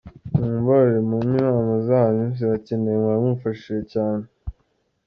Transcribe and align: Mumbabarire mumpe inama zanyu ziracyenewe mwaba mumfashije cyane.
Mumbabarire 0.37 1.01
mumpe 1.09 1.25
inama 1.31 1.73
zanyu 1.87 2.25
ziracyenewe 2.37 2.95
mwaba 3.01 3.21
mumfashije 3.23 3.81
cyane. 3.93 4.23